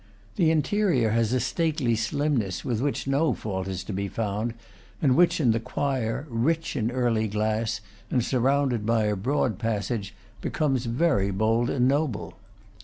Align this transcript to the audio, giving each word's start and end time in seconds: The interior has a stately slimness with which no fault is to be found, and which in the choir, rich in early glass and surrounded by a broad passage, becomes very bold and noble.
The 0.35 0.49
interior 0.49 1.11
has 1.11 1.31
a 1.31 1.39
stately 1.39 1.95
slimness 1.95 2.65
with 2.65 2.81
which 2.81 3.05
no 3.05 3.35
fault 3.35 3.67
is 3.67 3.83
to 3.83 3.93
be 3.93 4.07
found, 4.07 4.55
and 4.99 5.15
which 5.15 5.39
in 5.39 5.51
the 5.51 5.59
choir, 5.59 6.25
rich 6.27 6.75
in 6.75 6.89
early 6.89 7.27
glass 7.27 7.81
and 8.09 8.25
surrounded 8.25 8.83
by 8.83 9.03
a 9.03 9.15
broad 9.15 9.59
passage, 9.59 10.15
becomes 10.41 10.85
very 10.87 11.29
bold 11.29 11.69
and 11.69 11.87
noble. 11.87 12.33